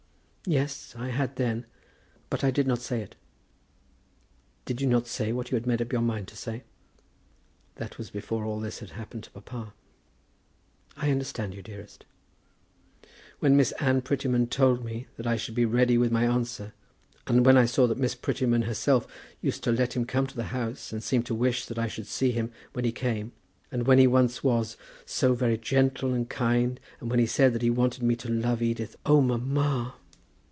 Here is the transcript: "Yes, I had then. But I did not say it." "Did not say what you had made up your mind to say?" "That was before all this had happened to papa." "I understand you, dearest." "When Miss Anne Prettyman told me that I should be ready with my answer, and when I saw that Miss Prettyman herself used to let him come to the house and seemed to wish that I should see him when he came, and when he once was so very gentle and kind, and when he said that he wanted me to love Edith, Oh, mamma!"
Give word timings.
"Yes, 0.47 0.95
I 0.97 1.09
had 1.09 1.35
then. 1.35 1.67
But 2.31 2.43
I 2.43 2.49
did 2.49 2.65
not 2.65 2.79
say 2.79 3.01
it." 3.03 3.15
"Did 4.65 4.81
not 4.89 5.05
say 5.05 5.31
what 5.31 5.51
you 5.51 5.55
had 5.55 5.67
made 5.67 5.83
up 5.83 5.93
your 5.93 6.01
mind 6.01 6.27
to 6.29 6.35
say?" 6.35 6.63
"That 7.75 7.99
was 7.99 8.09
before 8.09 8.43
all 8.43 8.59
this 8.59 8.79
had 8.79 8.89
happened 8.89 9.23
to 9.25 9.29
papa." 9.39 9.75
"I 10.97 11.11
understand 11.11 11.53
you, 11.53 11.61
dearest." 11.61 12.05
"When 13.37 13.55
Miss 13.55 13.71
Anne 13.73 14.01
Prettyman 14.01 14.47
told 14.47 14.83
me 14.83 15.05
that 15.15 15.27
I 15.27 15.35
should 15.35 15.53
be 15.53 15.63
ready 15.63 15.95
with 15.99 16.11
my 16.11 16.25
answer, 16.25 16.73
and 17.27 17.45
when 17.45 17.55
I 17.55 17.65
saw 17.65 17.85
that 17.85 17.99
Miss 17.99 18.15
Prettyman 18.15 18.63
herself 18.63 19.05
used 19.41 19.63
to 19.65 19.71
let 19.71 19.93
him 19.95 20.05
come 20.05 20.25
to 20.25 20.35
the 20.35 20.45
house 20.45 20.91
and 20.91 21.03
seemed 21.03 21.27
to 21.27 21.35
wish 21.35 21.67
that 21.67 21.77
I 21.77 21.87
should 21.87 22.07
see 22.07 22.31
him 22.31 22.51
when 22.73 22.83
he 22.83 22.91
came, 22.91 23.31
and 23.71 23.85
when 23.85 23.99
he 23.99 24.07
once 24.07 24.43
was 24.43 24.75
so 25.05 25.35
very 25.35 25.59
gentle 25.59 26.15
and 26.15 26.27
kind, 26.27 26.79
and 26.99 27.11
when 27.11 27.19
he 27.19 27.27
said 27.27 27.53
that 27.53 27.61
he 27.61 27.69
wanted 27.69 28.01
me 28.01 28.15
to 28.15 28.27
love 28.29 28.63
Edith, 28.63 28.95
Oh, 29.05 29.21
mamma!" 29.21 29.97